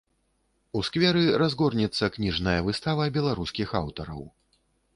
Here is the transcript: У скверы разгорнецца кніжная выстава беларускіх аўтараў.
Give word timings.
У 0.79 0.79
скверы 0.87 1.21
разгорнецца 1.41 2.09
кніжная 2.17 2.57
выстава 2.71 3.07
беларускіх 3.21 3.77
аўтараў. 3.85 4.21